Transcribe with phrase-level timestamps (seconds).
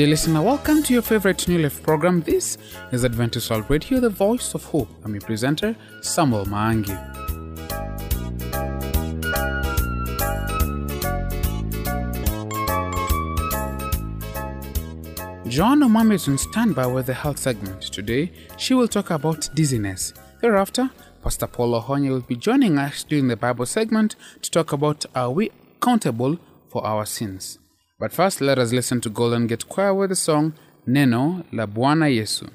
[0.00, 2.22] Dear listener, welcome to your favorite New Life program.
[2.22, 2.56] This
[2.90, 4.88] is Adventist World Radio, the voice of hope.
[5.04, 6.96] I'm your presenter, Samuel Maangi.
[15.46, 17.82] Joanna Omami is on standby with the health segment.
[17.82, 20.14] Today, she will talk about dizziness.
[20.40, 20.88] Thereafter,
[21.22, 25.30] Pastor Paul Ohonye will be joining us during the Bible segment to talk about are
[25.30, 26.38] we accountable
[26.70, 27.58] for our sins.
[28.00, 30.54] But first, let us listen to Golden Gate Choir with the song
[30.88, 32.48] Neno la Bwana Yesu.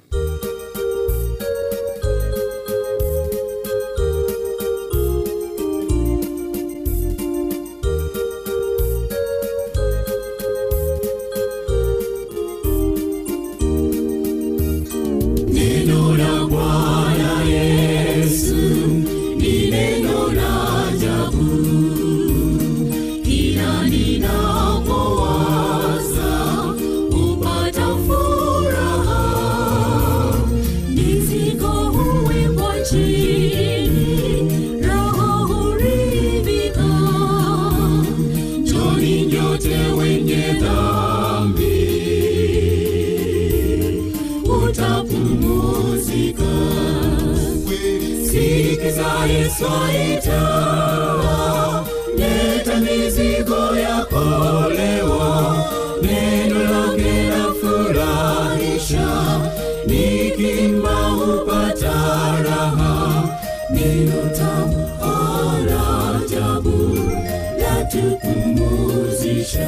[68.56, 69.68] Latupumuzisha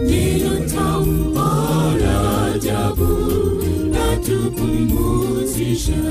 [0.00, 1.34] neno tamu
[2.00, 3.08] la ajabu
[3.92, 6.02] latupumuzisha.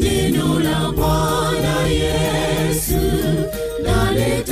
[0.00, 3.00] Neno la Bwana Yesu
[3.82, 4.47] laleta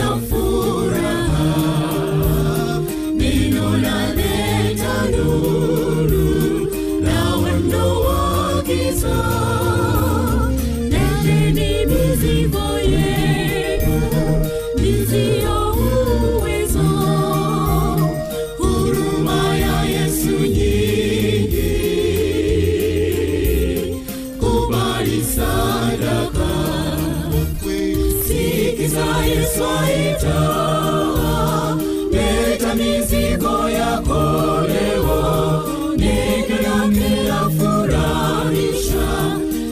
[30.26, 31.76] aita,
[32.10, 34.22] leta mizigo yako
[34.68, 35.62] leo,
[35.96, 39.08] neno lake lafurahisha,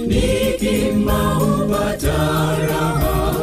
[0.06, 2.18] nikimba hupata
[2.68, 3.34] raha,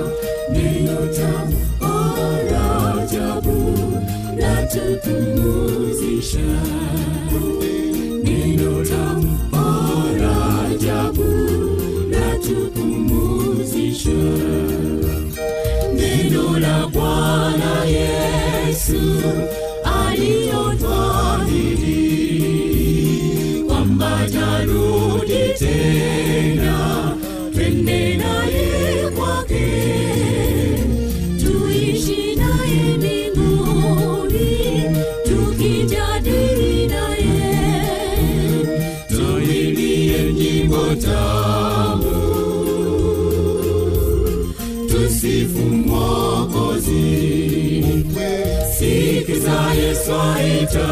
[50.11, 50.91] Yesu aita,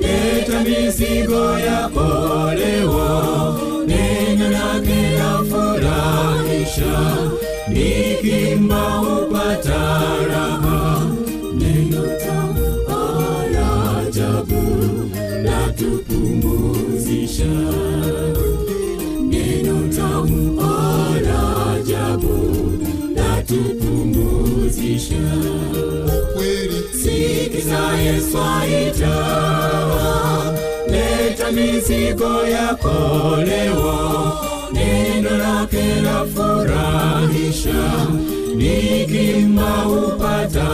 [0.00, 2.08] leta mizigo yako
[2.54, 3.56] leo,
[3.86, 6.94] neno lake lafurahisha,
[7.68, 9.82] nikimba upata
[10.30, 11.06] raha,
[11.54, 12.68] neno tamu
[13.52, 13.68] la
[13.98, 14.62] ajabu
[15.44, 17.54] latupumuzisha.
[19.30, 20.38] Neno tamu
[21.24, 21.40] la
[21.72, 22.34] ajabu
[23.16, 24.39] latupumuzisha.
[27.02, 29.16] Sikiza Yesu aita,
[30.90, 34.32] leta mizigo yako leo,
[34.72, 37.82] neno lake lafurahisha,
[38.56, 40.68] nikimba upata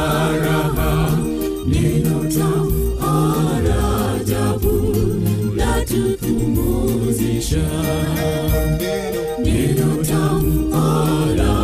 [0.45, 1.11] raha,
[1.67, 2.97] neno tamu
[3.67, 3.81] la
[4.15, 4.75] ajabu
[5.57, 7.67] latupumuzisha
[9.45, 10.55] neno tamu
[11.37, 11.56] la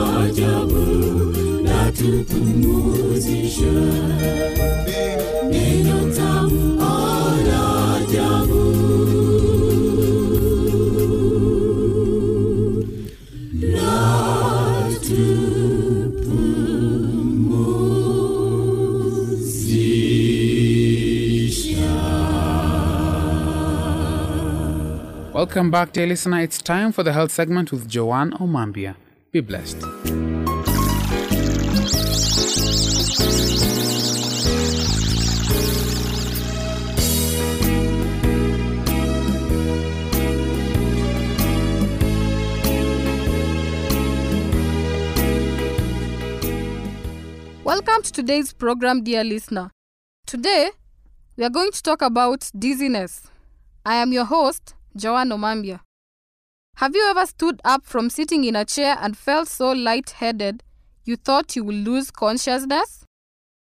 [25.35, 26.41] Welcome back, dear listener.
[26.41, 28.95] It's time for the health segment with Joanne Omambia.
[29.33, 30.31] Be blessed.
[47.84, 49.73] Welcome to today's program, dear listener.
[50.25, 50.70] Today,
[51.37, 53.23] we are going to talk about dizziness.
[53.84, 55.81] I am your host, Joanne Omambia.
[56.76, 60.62] Have you ever stood up from sitting in a chair and felt so lightheaded
[61.05, 63.05] you thought you would lose consciousness?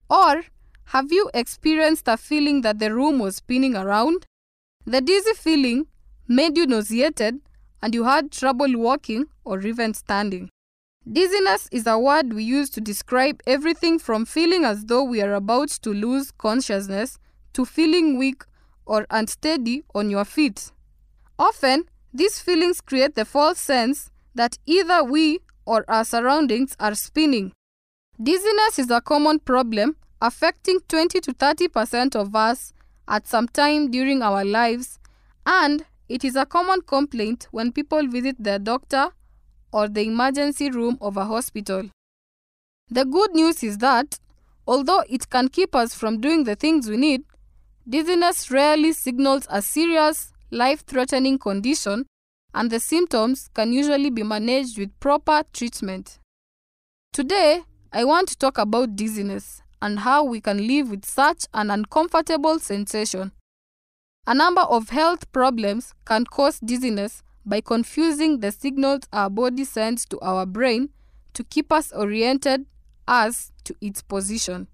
[0.08, 0.44] Or
[0.86, 4.24] have you experienced a feeling that the room was spinning around?
[4.86, 5.88] The dizzy feeling
[6.26, 7.40] made you nauseated
[7.82, 10.48] and you had trouble walking or even standing.
[11.10, 15.34] Dizziness is a word we use to describe everything from feeling as though we are
[15.34, 17.16] about to lose consciousness
[17.52, 18.42] to feeling weak
[18.86, 20.72] or unsteady on your feet.
[21.38, 27.52] Often, these feelings create the false sense that either we or our surroundings are spinning.
[28.20, 32.72] Dizziness is a common problem affecting 20 to 30% of us
[33.06, 34.98] at some time during our lives,
[35.46, 39.10] and it is a common complaint when people visit their doctor
[39.76, 41.90] or the emergency room of a hospital.
[42.88, 44.18] The good news is that,
[44.66, 47.24] although it can keep us from doing the things we need,
[47.86, 52.06] dizziness rarely signals a serious, life threatening condition,
[52.54, 56.20] and the symptoms can usually be managed with proper treatment.
[57.12, 61.70] Today, I want to talk about dizziness and how we can live with such an
[61.70, 63.32] uncomfortable sensation.
[64.26, 70.04] A number of health problems can cause dizziness by confusing the signals our body sends
[70.06, 70.90] to our brain
[71.32, 72.66] to keep us oriented
[73.06, 74.66] as to its position.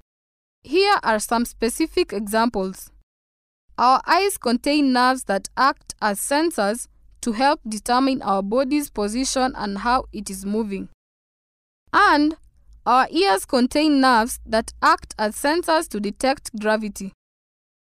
[0.65, 2.91] Here are some specific examples.
[3.77, 6.89] Our eyes contain nerves that act as sensors
[7.21, 10.89] to help determine our body's position and how it is moving.
[11.93, 12.37] And
[12.87, 17.13] our ears contain nerves that act as sensors to detect gravity.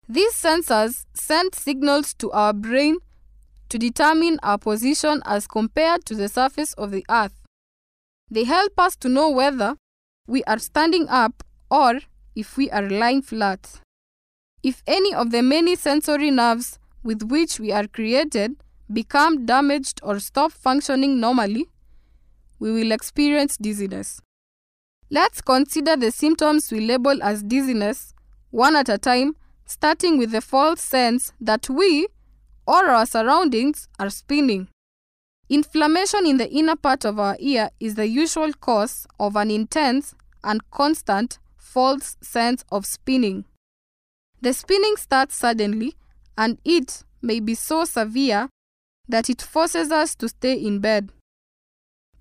[0.07, 2.97] These sensors send signals to our brain
[3.69, 7.33] to determine our position as compared to the surface of the earth.
[8.29, 9.75] They help us to know whether
[10.27, 11.99] we are standing up or
[12.35, 13.81] if we are lying flat.
[14.63, 18.57] If any of the many sensory nerves with which we are created
[18.91, 21.67] become damaged or stop functioning normally,
[22.59, 24.21] we will experience dizziness.
[25.09, 28.13] Let's consider the symptoms we label as dizziness
[28.51, 29.35] one at a time,
[29.65, 32.07] starting with the false sense that we
[32.67, 34.67] or our surroundings are spinning.
[35.49, 40.13] Inflammation in the inner part of our ear is the usual cause of an intense
[40.43, 43.45] and constant false sense of spinning.
[44.41, 45.95] The spinning starts suddenly
[46.37, 48.49] and it may be so severe
[49.07, 51.11] that it forces us to stay in bed.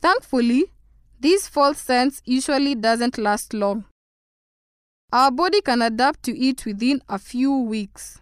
[0.00, 0.66] Thankfully,
[1.18, 3.86] this false sense usually doesn't last long.
[5.12, 8.20] Our body can adapt to it within a few weeks.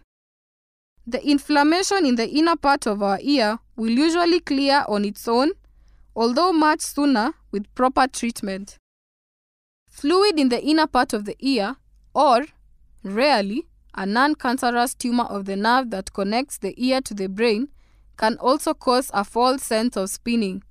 [1.07, 5.51] The inflammation in the inner part of our ear will usually clear on its own,
[6.15, 8.77] although much sooner with proper treatment.
[9.87, 11.75] Fluid in the inner part of the ear,
[12.15, 12.47] or,
[13.03, 17.69] rarely, a non cancerous tumor of the nerve that connects the ear to the brain,
[18.17, 20.63] can also cause a false sense of spinning.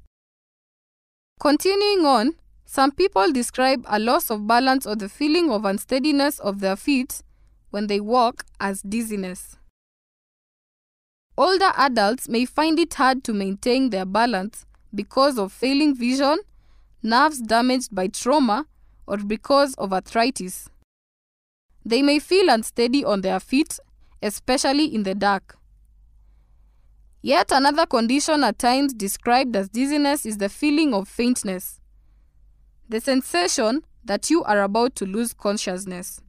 [1.39, 6.59] Continuing on, some people describe a loss of balance or the feeling of unsteadiness of
[6.59, 7.23] their feet
[7.71, 9.57] when they walk as dizziness.
[11.37, 16.39] Older adults may find it hard to maintain their balance because of failing vision,
[17.03, 18.67] nerves damaged by trauma,
[19.07, 20.69] or because of arthritis.
[21.85, 23.79] They may feel unsteady on their feet,
[24.23, 25.59] especially in the dark.
[27.21, 31.81] Yet another condition at times described as dizziness is the feeling of faintness,
[32.89, 36.21] the sensation that you are about to lose consciousness.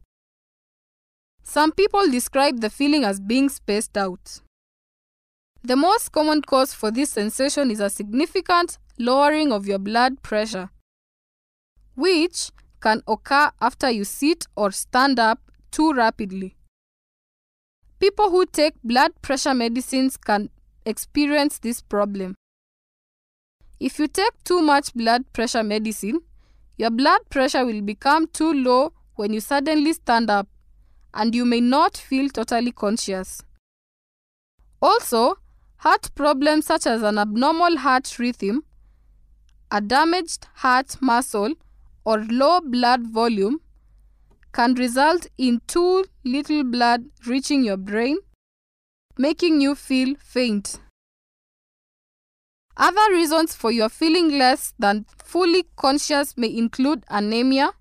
[1.43, 4.41] Some people describe the feeling as being spaced out.
[5.65, 10.69] The most common cause for this sensation is a significant lowering of your blood pressure,
[11.95, 15.39] which can occur after you sit or stand up
[15.71, 16.55] too rapidly.
[17.97, 20.51] People who take blood pressure medicines can
[20.85, 22.35] experience this problem.
[23.79, 26.19] If you take too much blood pressure medicine,
[26.77, 30.47] your blood pressure will become too low when you suddenly stand up,
[31.15, 33.41] and you may not feel totally conscious.
[34.79, 35.39] Also,
[35.77, 38.63] heart problems such as an abnormal heart rhythm,
[39.71, 41.53] a damaged heart muscle,
[42.05, 43.59] or low blood volume
[44.53, 48.17] can result in too little blood reaching your brain,
[49.17, 50.79] making you feel faint.
[52.77, 57.71] Other reasons for your feeling less than fully conscious may include anemia,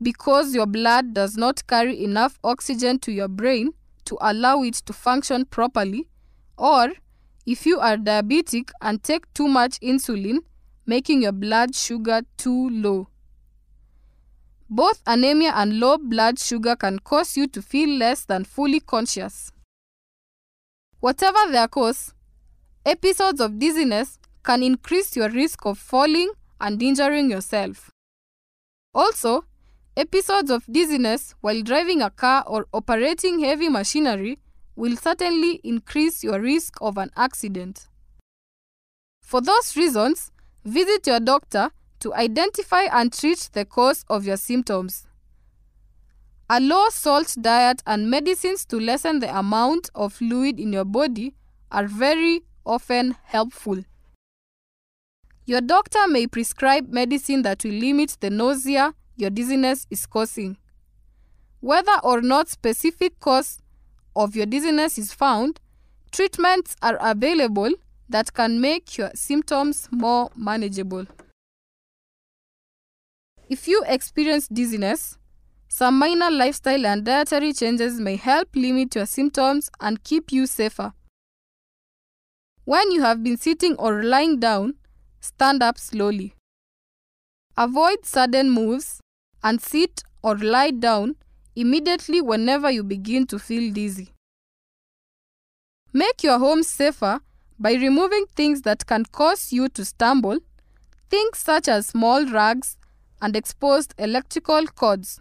[0.00, 3.72] because your blood does not carry enough oxygen to your brain
[4.04, 6.08] to allow it to function properly,
[6.58, 6.92] or
[7.46, 10.38] if you are diabetic and take too much insulin,
[10.86, 13.08] making your blood sugar too low.
[14.68, 19.52] Both anemia and low blood sugar can cause you to feel less than fully conscious.
[21.00, 22.14] Whatever their cause,
[22.86, 26.30] episodes of dizziness can increase your risk of falling
[26.60, 27.90] and injuring yourself.
[28.94, 29.44] Also,
[29.96, 34.38] episodes of dizziness while driving a car or operating heavy machinery
[34.76, 37.88] will certainly increase your risk of an accident.
[39.20, 40.30] For those reasons,
[40.64, 45.06] visit your doctor to identify and treat the cause of your symptoms.
[46.50, 51.34] A low salt diet and medicines to lessen the amount of fluid in your body
[51.70, 53.84] are very often helpful.
[55.46, 60.56] Your doctor may prescribe medicine that will limit the nausea your dizziness is causing.
[61.60, 63.61] Whether or not specific cause
[64.14, 65.60] of your dizziness is found,
[66.10, 67.70] treatments are available
[68.08, 71.06] that can make your symptoms more manageable.
[73.48, 75.18] If you experience dizziness,
[75.68, 80.92] some minor lifestyle and dietary changes may help limit your symptoms and keep you safer.
[82.64, 84.74] When you have been sitting or lying down,
[85.20, 86.34] stand up slowly.
[87.56, 89.00] Avoid sudden moves
[89.42, 91.16] and sit or lie down
[91.54, 94.12] immediately whenever you begin to feel dizzy.
[95.92, 97.20] Make your home safer
[97.58, 100.38] by removing things that can cause you to stumble,
[101.10, 102.76] things such as small rugs
[103.20, 105.20] and exposed electrical cords.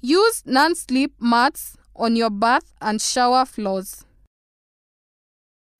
[0.00, 4.04] Use non slip mats on your bath and shower floors.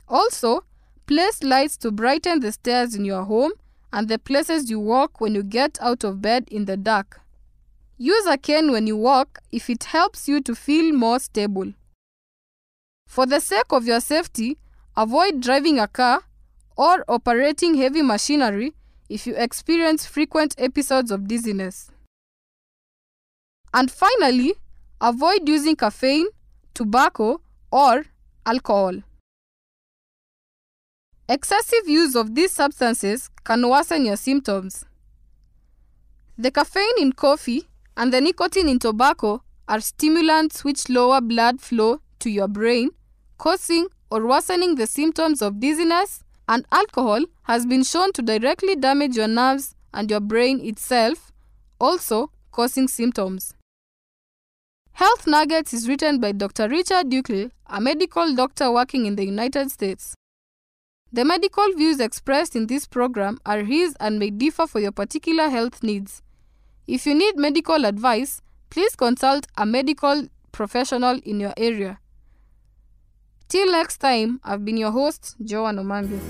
[0.08, 0.64] Also,
[1.06, 3.52] place lights to brighten the stairs in your home
[3.92, 7.20] and the places you walk when you get out of bed in the dark.
[7.98, 11.72] Use a cane when you walk if it helps you to feel more stable.
[13.08, 14.58] For the sake of your safety,
[14.96, 16.22] avoid driving a car
[16.76, 18.74] or operating heavy machinery
[19.08, 21.90] if you experience frequent episodes of dizziness.
[23.72, 24.54] And finally,
[25.00, 26.26] avoid using caffeine,
[26.74, 28.04] tobacco, or
[28.44, 29.02] alcohol.
[31.28, 34.84] Excessive use of these substances can worsen your symptoms.
[36.36, 42.00] The caffeine in coffee and the nicotine in tobacco are stimulants which lower blood flow
[42.20, 42.90] to your brain,
[43.38, 49.16] causing or worsening the symptoms of dizziness, and alcohol has been shown to directly damage
[49.16, 51.32] your nerves and your brain itself,
[51.80, 53.54] also causing symptoms.
[54.92, 56.68] Health Nuggets is written by Dr.
[56.68, 60.14] Richard Dukley, a medical doctor working in the United States.
[61.12, 65.48] The medical views expressed in this program are his and may differ for your particular
[65.48, 66.22] health needs.
[66.88, 71.98] If you need medical advice, please consult a medical professional in your area.
[73.48, 76.20] Till next time, I've been your host, Joan Omambi.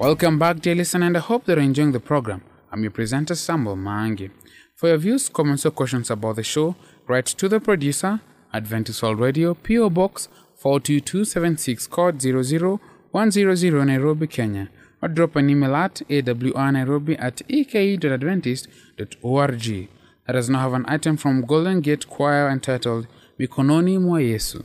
[0.00, 2.42] Welcome back, dear listener, and I hope that you're enjoying the program.
[2.76, 4.30] I'm your presenter, Samuel Mangi.
[4.74, 6.76] For your views, comments, or questions about the show,
[7.08, 8.20] write to the producer,
[8.52, 14.68] Adventist World Radio, PO Box 42276, code 00100 Nairobi, Kenya,
[15.00, 19.88] or drop an email at awrnairobi at eke.adventist.org.
[20.28, 23.06] Let us now have an item from Golden Gate Choir entitled
[23.38, 24.62] Mikononi mwa Yesu.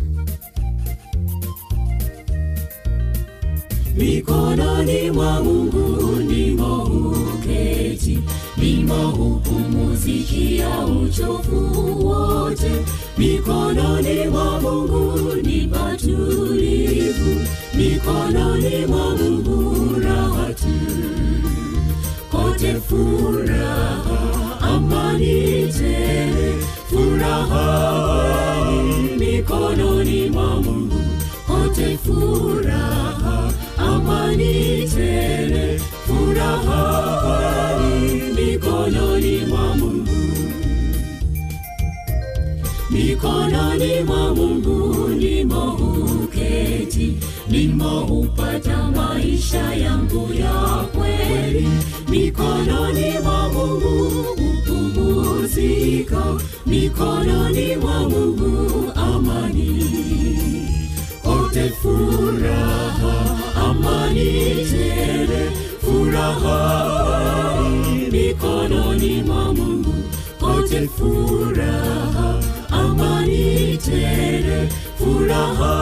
[3.97, 6.21] mikononi mwa Mungu
[7.61, 8.19] huketi,
[8.57, 12.71] ndimo hupumuzikia uchovu wote.
[13.17, 17.41] Mikononi mwa Mungu ni patulivu,
[17.73, 20.67] mikononi mwa Mungu raha tu,
[22.31, 26.55] kote furaha, amani tele,
[26.89, 28.71] furaha
[29.19, 31.01] mikononi mwa Mungu,
[31.47, 34.70] kote furaha, amani
[43.25, 45.73] Mikononi mwa Mungu nimo
[46.23, 47.17] uketi,
[47.49, 50.53] nimo upata maisha yangu ya
[50.95, 51.67] kweli.
[52.09, 59.85] Mikononi mwa Mungu upumuziko, mikononi mwa Mungu amani
[61.23, 65.51] kote furaha, amani tele,
[65.81, 67.61] furaha
[68.11, 69.93] mikononi mwa Mungu,
[70.39, 72.39] kote furaha,
[72.83, 75.75] amani tele, furaha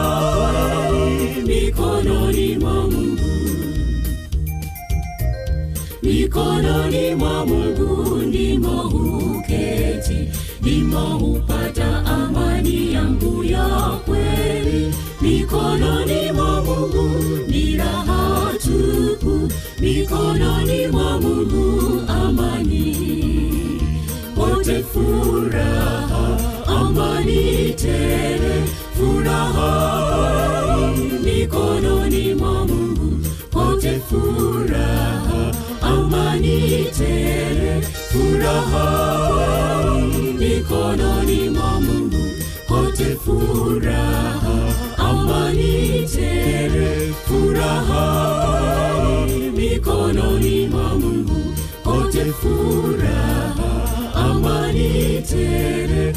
[1.46, 3.20] mikononi mwa Mungu.
[6.02, 10.28] mikononi mwa mungu ndimo huketi
[10.62, 13.66] ndimo hupata amani yangu ya
[14.06, 17.10] kweli mikononi mwa mungu
[17.48, 19.48] ni raha tupu
[19.80, 22.96] mikononi mwa mungu amani
[24.34, 25.79] pote furaha
[27.76, 28.64] tele
[28.96, 29.70] furaha
[31.24, 33.18] mikononi mwa mungu.
[33.50, 37.80] Pote furaha amani tele
[38.12, 38.86] furaha
[40.38, 42.24] mikononi mwa mungu.
[42.68, 48.06] Pote furaha amani tele furaha
[49.56, 51.40] mikononi mwa mungu.
[51.84, 53.70] Pote furaha
[54.14, 56.09] amani tele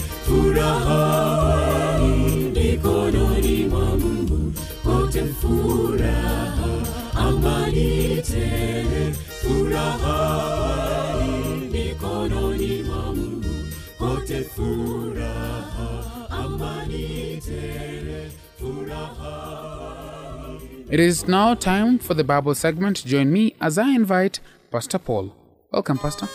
[20.94, 23.04] It is now time for the Bible segment.
[23.04, 24.40] Join me as I invite
[24.70, 25.36] Pastor Paul.
[25.72, 26.28] Welcome, Pastor.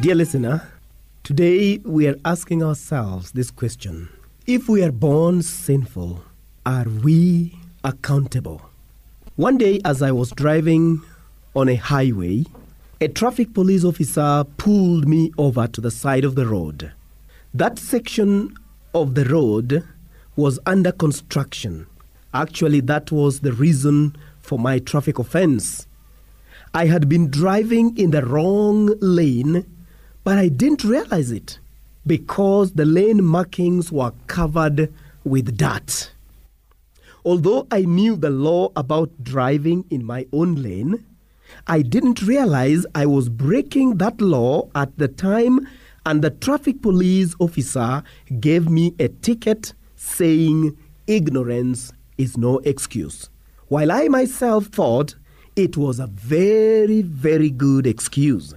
[0.00, 0.62] Dear listener,
[1.24, 4.08] today we are asking ourselves this question
[4.46, 6.22] If we are born sinful,
[6.64, 8.62] are we accountable?
[9.34, 11.02] One day, as I was driving
[11.56, 12.44] on a highway,
[13.00, 16.92] a traffic police officer pulled me over to the side of the road.
[17.52, 18.54] That section
[18.94, 19.82] of the road
[20.36, 21.88] was under construction.
[22.32, 25.88] Actually, that was the reason for my traffic offense.
[26.72, 29.66] I had been driving in the wrong lane,
[30.28, 31.58] but I didn't realize it
[32.06, 34.92] because the lane markings were covered
[35.24, 36.10] with dirt.
[37.24, 41.02] Although I knew the law about driving in my own lane,
[41.66, 45.66] I didn't realize I was breaking that law at the time,
[46.04, 48.02] and the traffic police officer
[48.38, 53.30] gave me a ticket saying ignorance is no excuse.
[53.68, 55.14] While I myself thought
[55.56, 58.52] it was a very, very good excuse.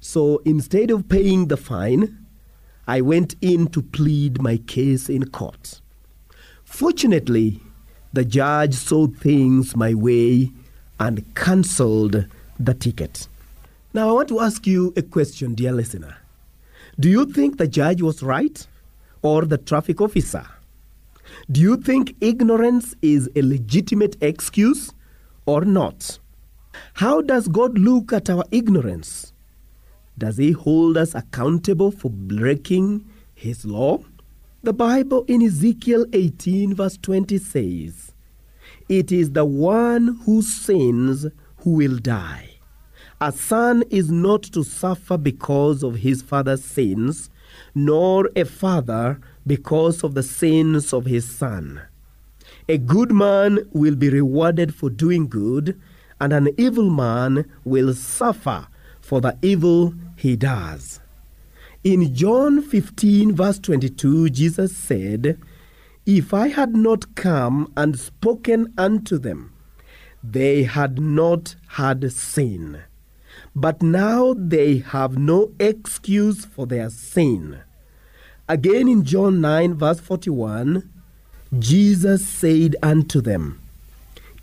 [0.00, 2.26] So instead of paying the fine,
[2.86, 5.80] I went in to plead my case in court.
[6.64, 7.60] Fortunately,
[8.12, 10.50] the judge saw things my way
[10.98, 12.26] and cancelled
[12.58, 13.28] the ticket.
[13.92, 16.16] Now, I want to ask you a question, dear listener.
[16.98, 18.66] Do you think the judge was right
[19.22, 20.46] or the traffic officer?
[21.50, 24.92] Do you think ignorance is a legitimate excuse
[25.46, 26.18] or not?
[26.94, 29.29] How does God look at our ignorance?
[30.16, 34.00] Does He hold us accountable for breaking His law?
[34.62, 38.12] The Bible in Ezekiel 18, verse 20 says,
[38.90, 41.26] It is the one who sins
[41.58, 42.50] who will die.
[43.22, 47.30] A son is not to suffer because of his father's sins,
[47.74, 51.82] nor a father because of the sins of his son.
[52.68, 55.80] A good man will be rewarded for doing good,
[56.20, 58.68] and an evil man will suffer
[59.10, 61.00] for the evil he does.
[61.82, 65.36] In John 15, verse 22, Jesus said,
[66.06, 69.52] If I had not come and spoken unto them,
[70.22, 72.82] they had not had sin.
[73.52, 77.62] But now they have no excuse for their sin.
[78.48, 80.88] Again in John 9, verse 41,
[81.58, 83.60] Jesus said unto them,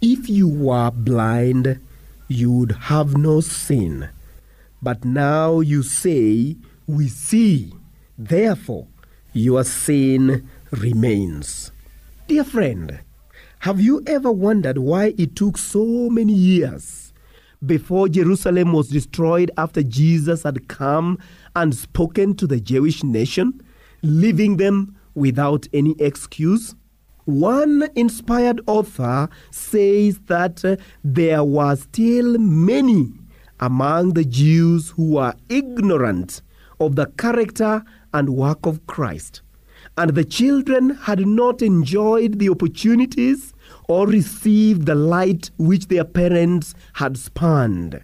[0.02, 1.80] If you were blind,
[2.28, 4.10] you would have no sin.
[4.88, 6.56] But now you say,
[6.88, 7.74] We see,
[8.18, 8.88] therefore
[9.34, 11.74] your sin remains.
[12.30, 13.02] Dear friend,
[13.60, 17.12] have you ever wondered why it took so many years
[17.66, 21.20] before Jerusalem was destroyed after Jesus had come
[21.54, 23.60] and spoken to the Jewish nation,
[24.04, 26.76] leaving them without any excuse?
[27.26, 33.12] One inspired author says that uh, there were still many
[33.60, 36.42] among the Jews who were ignorant
[36.80, 39.42] of the character and work of Christ.
[39.98, 43.54] And the children had not enjoyed the opportunities
[43.88, 48.02] or received the light which their parents had spurned.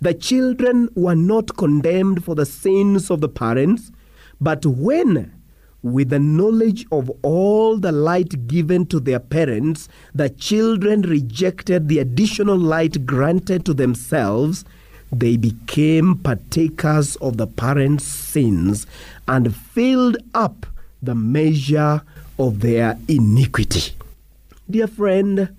[0.00, 3.92] The children were not condemned for the sins of the parents,
[4.40, 5.40] but when
[5.82, 11.98] with the knowledge of all the light given to their parents, the children rejected the
[11.98, 14.64] additional light granted to themselves.
[15.12, 18.86] They became partakers of the parents' sins
[19.26, 20.66] and filled up
[21.02, 22.02] the measure
[22.38, 23.94] of their iniquity.
[24.68, 25.54] Dear friend,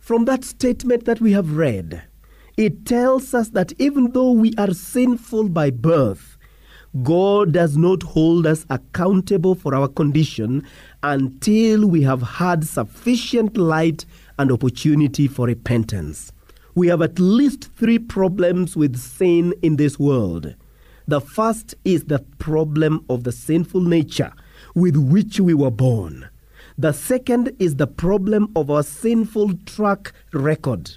[0.00, 2.02] from that statement that we have read,
[2.56, 6.36] it tells us that even though we are sinful by birth,
[7.02, 10.64] God does not hold us accountable for our condition
[11.02, 14.04] until we have had sufficient light
[14.38, 16.32] and opportunity for repentance.
[16.74, 20.56] We have at least three problems with sin in this world.
[21.06, 24.32] The first is the problem of the sinful nature
[24.74, 26.28] with which we were born.
[26.76, 30.90] The second is the problem of our sinful track record,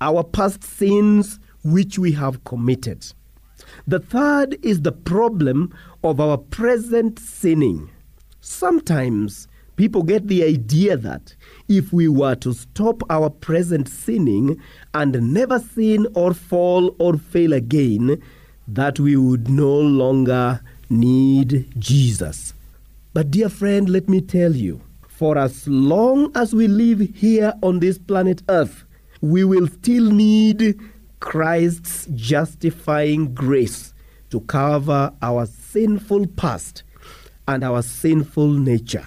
[0.00, 3.04] our past sins which we have committed.
[3.86, 7.90] The third is the problem of our present sinning.
[8.40, 11.34] Sometimes people get the idea that
[11.68, 14.60] if we were to stop our present sinning
[14.94, 18.22] and never sin or fall or fail again,
[18.66, 22.54] that we would no longer need Jesus.
[23.12, 27.80] But, dear friend, let me tell you, for as long as we live here on
[27.80, 28.84] this planet Earth,
[29.20, 30.78] we will still need
[31.20, 33.92] Christ's justifying grace
[34.30, 36.84] to cover our sinful past
[37.48, 39.06] and our sinful nature.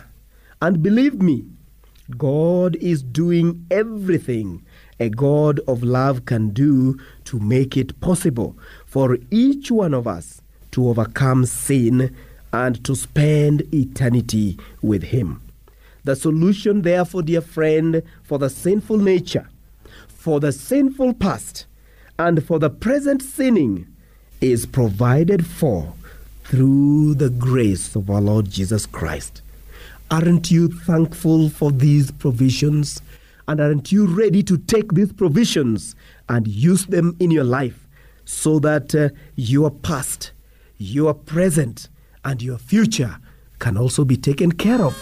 [0.62, 1.46] And believe me,
[2.18, 4.66] God is doing everything
[5.00, 10.42] a God of love can do to make it possible for each one of us
[10.72, 12.16] to overcome sin
[12.54, 15.42] and to spend eternity with Him.
[16.04, 19.50] The solution, therefore, dear friend, for the sinful nature,
[20.08, 21.66] for the sinful past,
[22.20, 23.88] and for the present sinning
[24.40, 25.94] is provided for
[26.44, 29.42] through the grace of our Lord Jesus Christ.
[30.12, 33.02] Aren't you thankful for these provisions?
[33.48, 35.96] And aren't you ready to take these provisions
[36.28, 37.88] and use them in your life
[38.26, 40.34] so that uh, your past,
[40.78, 41.88] your present,
[42.26, 43.20] and your future
[43.60, 44.98] can also be taken care of?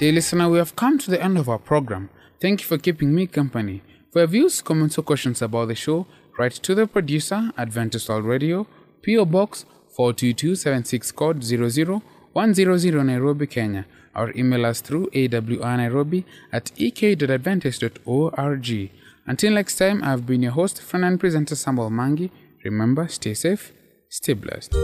[0.00, 2.08] Dear listener, we have come to the end of our program.
[2.40, 3.82] Thank you for keeping me company.
[4.10, 6.06] For views, comments, or questions about the show,
[6.38, 8.66] write to the producer, Adventist World Radio,
[9.04, 13.84] PO Box 42276 code 00100 Nairobi, Kenya,
[14.16, 18.90] or email us through awrnairobi at ek.adventist.org.
[19.26, 22.30] Until next time, I've been your host, friend and presenter Samuel Mangi.
[22.64, 23.70] Remember, stay safe,
[24.08, 24.74] stay blessed.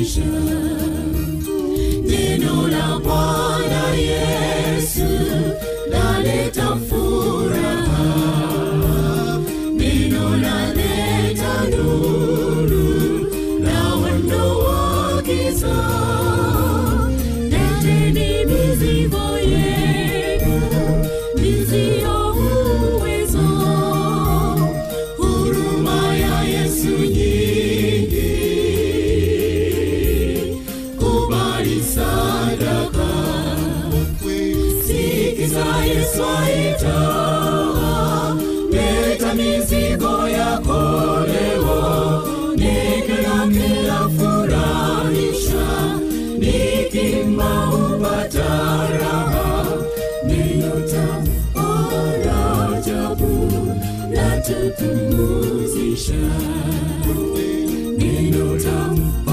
[0.00, 0.79] beija.
[58.60, 59.29] Kingdom.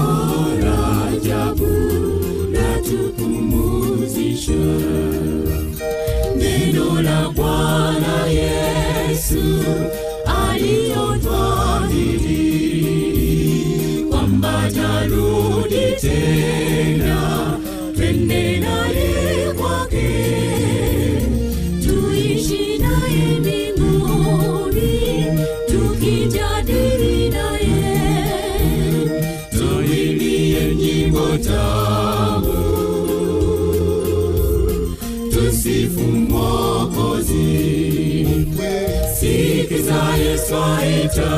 [40.48, 41.32] Sikiza yesu aita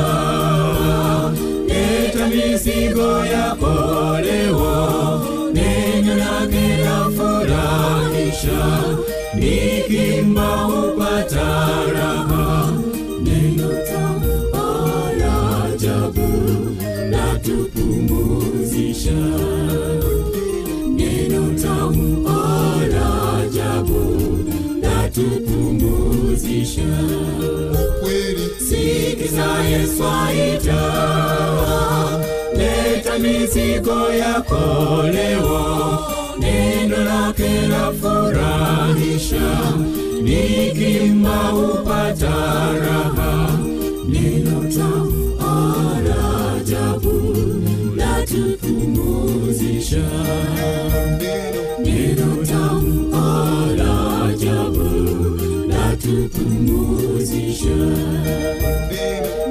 [1.67, 3.73] leta mizigo yako
[4.21, 5.51] leo.
[5.53, 8.61] Neno lake la furahisha
[9.33, 11.40] nikimba upata
[29.31, 30.81] sikiza yesu aita
[32.57, 35.99] leta mizigo yako leo.
[36.39, 39.49] Neno lake lafurahisha,
[40.23, 43.49] nikimba upata raha.
[44.09, 45.35] Neno tamu
[46.07, 46.21] la
[46.55, 47.35] ajabu
[47.95, 50.07] latupumuzisha,
[51.83, 53.11] neno tamu
[53.77, 54.10] la
[56.01, 57.75] atupumuzisha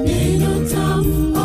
[0.03, 1.37] neno tamu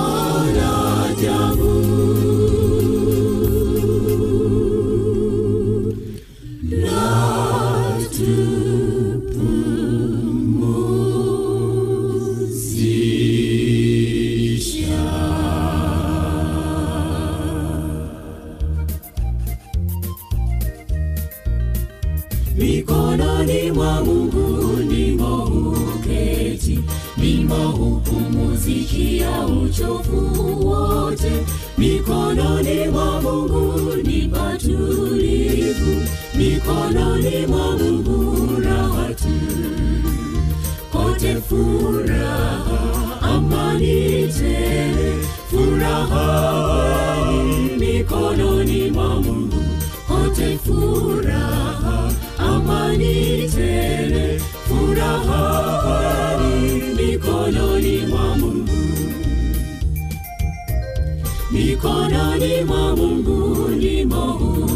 [61.57, 64.35] mikononi mwa Mungu ndimo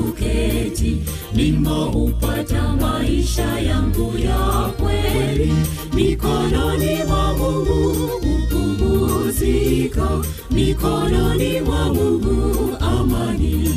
[0.09, 0.97] uketi,
[1.35, 4.39] ndimo upata maisha yangu ya
[4.79, 5.53] kweli.
[5.95, 13.71] Mikononi mwa Mungu upumuziko, mikononi mwa Mungu amani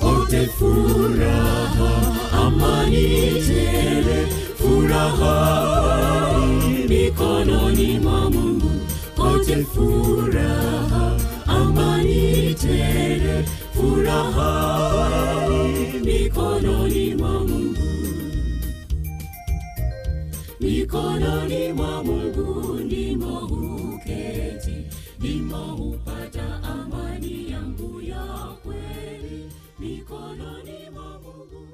[0.00, 4.26] kote furaha, amani tele,
[4.58, 6.38] furaha
[6.88, 8.70] mikononi mwa Mungu
[9.16, 11.16] kote furaha,
[11.56, 14.52] amani tele, furaha
[16.04, 17.78] mikononi mwa Mungu
[20.60, 24.76] mikononi mwa Mungu ndimo huketi,
[25.18, 28.24] ndimo hupata amani yangu ya
[28.62, 29.50] kweli.
[29.78, 31.66] Mikononi mwa Mungu